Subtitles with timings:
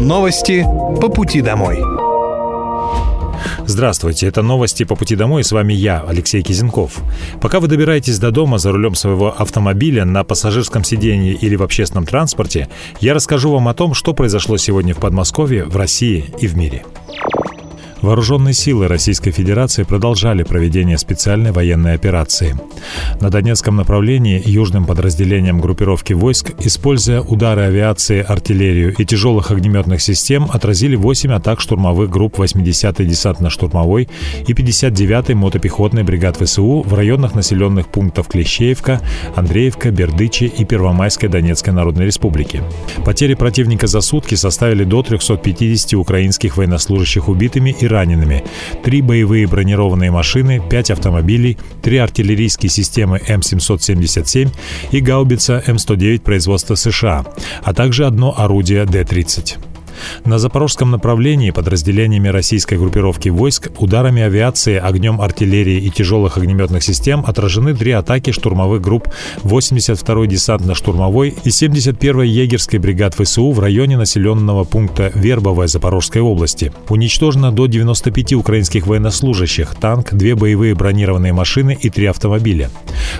[0.00, 0.64] Новости
[1.00, 1.82] по пути домой.
[3.66, 7.02] Здравствуйте, это новости по пути домой, с вами я, Алексей Кизенков.
[7.40, 12.06] Пока вы добираетесь до дома за рулем своего автомобиля на пассажирском сидении или в общественном
[12.06, 12.68] транспорте,
[13.00, 16.84] я расскажу вам о том, что произошло сегодня в Подмосковье, в России и в мире.
[18.02, 22.56] Вооруженные силы Российской Федерации продолжали проведение специальной военной операции.
[23.20, 30.48] На Донецком направлении южным подразделением группировки войск, используя удары авиации, артиллерию и тяжелых огнеметных систем,
[30.52, 34.08] отразили 8 атак штурмовых групп 80-й десантно-штурмовой
[34.46, 39.00] и 59-й мотопехотной бригад ВСУ в районах населенных пунктов Клещеевка,
[39.34, 42.62] Андреевка, Бердычи и Первомайской Донецкой Народной Республики.
[43.04, 48.44] Потери противника за сутки составили до 350 украинских военнослужащих убитыми и ранеными,
[48.84, 54.50] три боевые бронированные машины, пять автомобилей, три артиллерийские системы М777
[54.92, 57.24] и гаубица М109 производства США,
[57.62, 59.77] а также одно орудие Д-30.
[60.24, 67.24] На запорожском направлении подразделениями российской группировки войск ударами авиации, огнем артиллерии и тяжелых огнеметных систем
[67.26, 69.08] отражены три атаки штурмовых групп
[69.44, 76.72] 82-й десантно-штурмовой и 71-й егерской бригад ВСУ в районе населенного пункта Вербовая Запорожской области.
[76.88, 82.70] Уничтожено до 95 украинских военнослужащих, танк, две боевые бронированные машины и три автомобиля.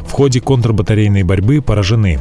[0.06, 2.20] В ходе контрбатарейной борьбы поражены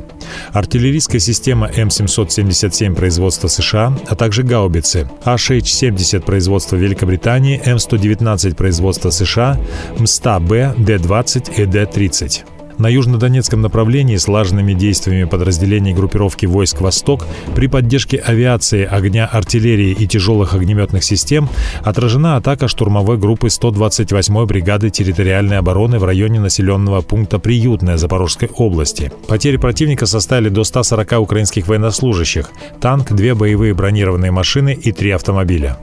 [0.51, 9.59] артиллерийская система М777 производства США, а также гаубицы HH-70 производства Великобритании, М119 производства США,
[9.99, 12.56] МСТА-Б, Д-20 и Д-30.
[12.77, 17.25] На южнодонецком направлении слаженными действиями подразделений группировки войск «Восток»
[17.55, 21.49] при поддержке авиации, огня артиллерии и тяжелых огнеметных систем
[21.83, 29.11] отражена атака штурмовой группы 128-й бригады территориальной обороны в районе населенного пункта Приютная Запорожской области.
[29.27, 35.77] Потери противника составили до 140 украинских военнослужащих, танк, две боевые бронированные машины и три автомобиля.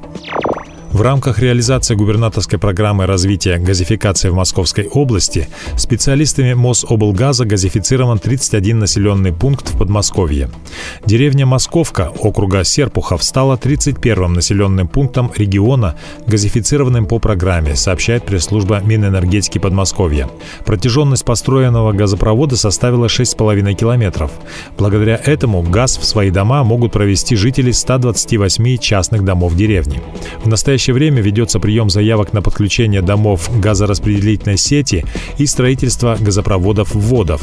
[0.94, 9.32] В рамках реализации губернаторской программы развития газификации в Московской области специалистами Мособлгаза газифицирован 31 населенный
[9.32, 10.50] пункт в Подмосковье.
[11.04, 15.96] Деревня Московка округа Серпухов стала 31-м населенным пунктом региона,
[16.28, 20.30] газифицированным по программе, сообщает пресс-служба Минэнергетики Подмосковья.
[20.64, 24.30] Протяженность построенного газопровода составила 6,5 километров.
[24.78, 30.00] Благодаря этому газ в свои дома могут провести жители 128 частных домов деревни.
[30.44, 35.06] В настоящее настоящее время ведется прием заявок на подключение домов газораспределительной сети
[35.38, 37.40] и строительство газопроводов-вводов.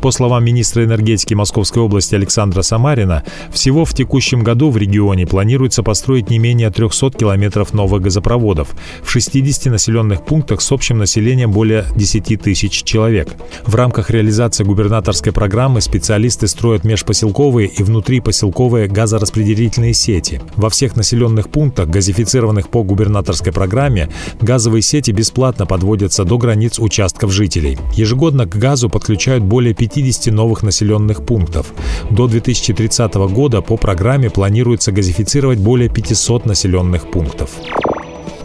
[0.00, 5.82] По словам министра энергетики Московской области Александра Самарина, всего в текущем году в регионе планируется
[5.82, 8.68] построить не менее 300 километров новых газопроводов
[9.02, 13.28] в 60 населенных пунктах с общим населением более 10 тысяч человек.
[13.66, 20.40] В рамках реализации губернаторской программы специалисты строят межпоселковые и внутрипоселковые газораспределительные сети.
[20.54, 24.08] Во всех населенных пунктах, газифицированных по губернаторской программе
[24.40, 27.78] газовые сети бесплатно подводятся до границ участков жителей.
[27.94, 31.72] Ежегодно к газу подключают более 50 новых населенных пунктов.
[32.10, 37.50] До 2030 года по программе планируется газифицировать более 500 населенных пунктов.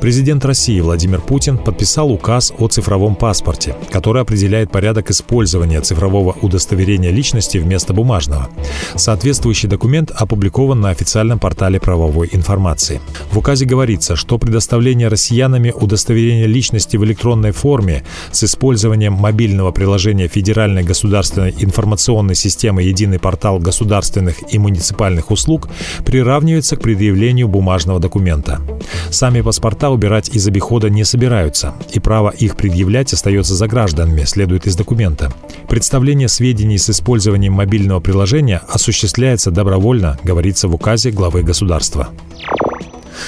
[0.01, 7.11] Президент России Владимир Путин подписал указ о цифровом паспорте, который определяет порядок использования цифрового удостоверения
[7.11, 8.47] личности вместо бумажного.
[8.95, 13.01] Соответствующий документ опубликован на официальном портале правовой информации.
[13.33, 20.29] В указе говорится, что предоставление россиянами удостоверения личности в электронной форме с использованием мобильного приложения
[20.29, 25.67] Федеральной государственной информационной системы «Единый портал государственных и муниципальных услуг»
[26.05, 28.61] приравнивается к предъявлению бумажного документа.
[29.09, 34.67] Сами паспорта убирать из обихода не собираются, и право их предъявлять остается за гражданами, следует
[34.67, 35.31] из документа.
[35.67, 42.09] Представление сведений с использованием мобильного приложения осуществляется добровольно, говорится в указе главы государства.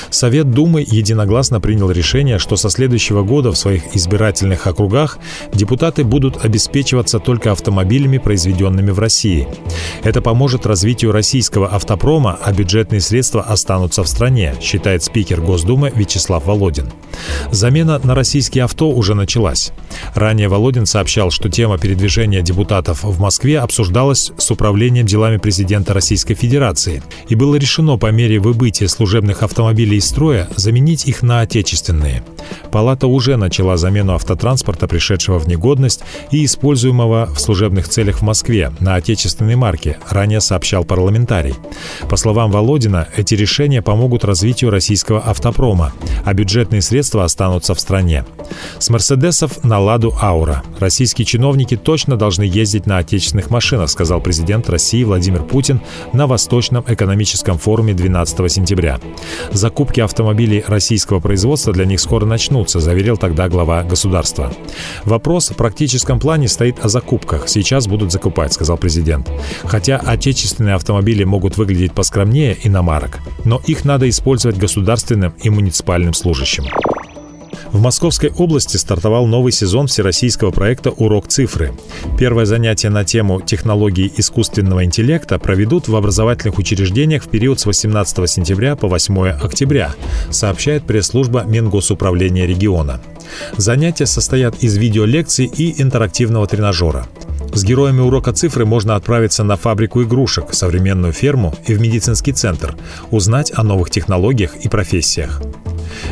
[0.09, 5.18] Совет Думы единогласно принял решение, что со следующего года в своих избирательных округах
[5.53, 9.47] депутаты будут обеспечиваться только автомобилями, произведенными в России.
[10.03, 16.45] Это поможет развитию российского автопрома, а бюджетные средства останутся в стране, считает спикер Госдумы Вячеслав
[16.45, 16.92] Володин.
[17.51, 19.71] Замена на российские авто уже началась.
[20.15, 26.33] Ранее Володин сообщал, что тема передвижения депутатов в Москве обсуждалась с управлением делами президента Российской
[26.33, 27.04] Федерации.
[27.30, 32.24] И было решено по мере выбытия служебных автомобилей из строя заменить их на отечественные.
[32.71, 36.01] Палата уже начала замену автотранспорта, пришедшего в негодность
[36.31, 41.56] и используемого в служебных целях в Москве на отечественной марке, ранее сообщал парламентарий.
[42.09, 45.94] По словам Володина, эти решения помогут развитию российского автопрома,
[46.25, 48.25] а бюджетные средства останутся в стране.
[48.80, 50.63] С «Мерседесов» на «Ладу Аура».
[50.80, 55.81] Российские чиновники точно должны ездить на отечественных машинах, сказал президент России Владимир Путин
[56.13, 59.00] на Восточном экономическом форуме 12 сентября.
[59.51, 62.40] Закупки автомобилей российского производства для них скоро начнутся,
[62.79, 64.51] заверил тогда глава государства.
[65.03, 67.47] Вопрос в практическом плане стоит о закупках.
[67.47, 69.29] Сейчас будут закупать, сказал президент.
[69.63, 76.65] Хотя отечественные автомобили могут выглядеть поскромнее иномарок, но их надо использовать государственным и муниципальным служащим.
[77.71, 81.71] В Московской области стартовал новый сезон всероссийского проекта «Урок цифры».
[82.18, 88.29] Первое занятие на тему технологии искусственного интеллекта проведут в образовательных учреждениях в период с 18
[88.29, 89.95] сентября по 8 октября,
[90.29, 93.00] сообщает пресс-служба Мингосуправления региона.
[93.56, 97.07] Занятия состоят из видеолекций и интерактивного тренажера.
[97.53, 102.75] С героями урока цифры можно отправиться на фабрику игрушек, современную ферму и в медицинский центр,
[103.12, 105.41] узнать о новых технологиях и профессиях.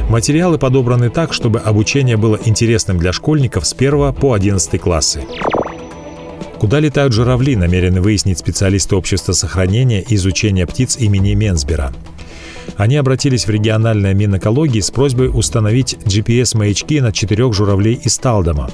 [0.10, 5.24] Материалы подобраны так, чтобы обучение было интересным для школьников с 1 по 11 классы.
[6.60, 11.94] Куда летают журавли, намерены выяснить специалисты общества сохранения и изучения птиц имени Менсбера.
[12.76, 18.70] Они обратились в региональное Минэкологии с просьбой установить GPS-маячки на четырех журавлей из Талдома.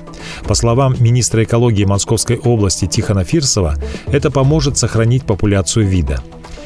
[0.47, 3.75] По словам министра экологии Московской области Тихона Фирсова,
[4.07, 6.21] это поможет сохранить популяцию вида.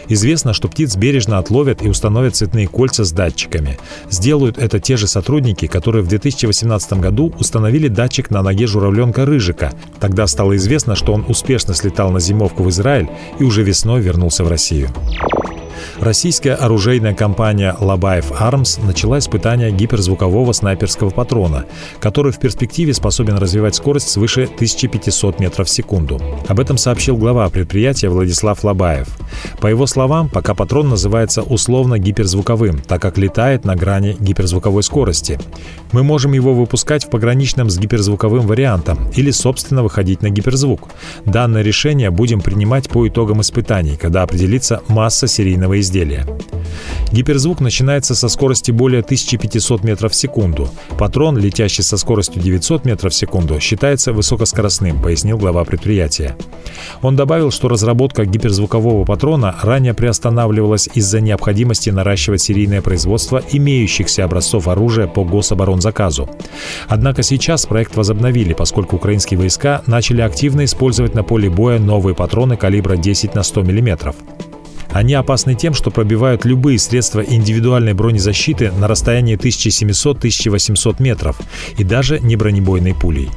[0.09, 3.77] Известно, что птиц бережно отловят и установят цветные кольца с датчиками.
[4.09, 9.71] Сделают это те же сотрудники, которые в 2018 году установили датчик на ноге журавленка Рыжика.
[9.99, 13.07] Тогда стало известно, что он успешно слетал на зимовку в Израиль
[13.39, 14.89] и уже весной вернулся в Россию.
[15.99, 21.65] Российская оружейная компания Лабаев Arms начала испытание гиперзвукового снайперского патрона,
[21.99, 26.21] который в перспективе способен развивать скорость свыше 1500 метров в секунду.
[26.47, 29.07] Об этом сообщил глава предприятия Владислав Лабаев.
[29.61, 35.39] По его словам, пока патрон называется условно гиперзвуковым, так как летает на грани гиперзвуковой скорости.
[35.91, 40.89] Мы можем его выпускать в пограничном с гиперзвуковым вариантом или, собственно, выходить на гиперзвук.
[41.25, 46.25] Данное решение будем принимать по итогам испытаний, когда определится масса серийного изделия.
[47.11, 50.69] Гиперзвук начинается со скорости более 1500 метров в секунду.
[50.97, 56.35] Патрон, летящий со скоростью 900 метров в секунду, считается высокоскоростным, пояснил глава предприятия.
[57.01, 64.67] Он добавил, что разработка гиперзвукового патрона ранее приостанавливалась из-за необходимости наращивать серийное производство имеющихся образцов
[64.67, 66.29] оружия по гособоронзаказу.
[66.87, 72.55] Однако сейчас проект возобновили, поскольку украинские войска начали активно использовать на поле боя новые патроны
[72.55, 74.13] калибра 10 на 100 мм.
[74.91, 81.39] Они опасны тем, что пробивают любые средства индивидуальной бронезащиты на расстоянии 1700-1800 метров
[81.77, 83.29] и даже не бронебойной пулей.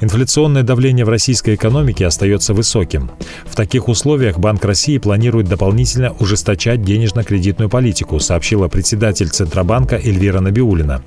[0.00, 3.10] Инфляционное давление в российской экономике остается высоким.
[3.44, 11.02] В таких условиях Банк России планирует дополнительно ужесточать денежно-кредитную политику, сообщила председатель Центробанка Эльвира Набиулина.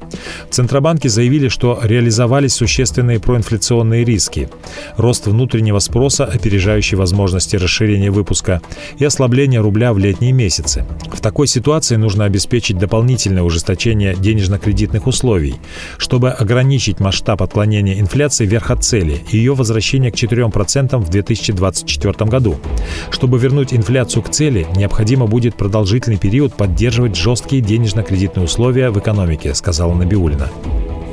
[0.50, 4.50] В Центробанке заявили, что реализовались существенные проинфляционные риски.
[4.98, 8.62] Рост внутреннего спроса, опережающий возможности расширения выпуска,
[8.98, 10.86] и ослабление рубля в летние месяцы.
[11.14, 15.56] В такой ситуации нужно обеспечить дополнительное ужесточение денежно-кредитных условий,
[15.98, 22.58] чтобы ограничить масштаб отклонения инфляции вверх от цели– ее возвращение к 4% в 2024 году.
[23.10, 29.54] Чтобы вернуть инфляцию к цели, необходимо будет продолжительный период поддерживать жесткие денежно-кредитные условия в экономике,
[29.54, 30.50] сказала Набиулина.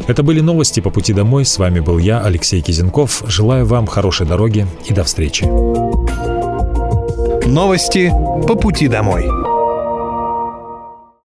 [0.09, 1.45] Это были новости по пути домой.
[1.45, 3.23] С вами был я, Алексей Кизенков.
[3.27, 5.45] Желаю вам хорошей дороги и до встречи.
[7.47, 8.11] Новости
[8.47, 9.27] по пути домой.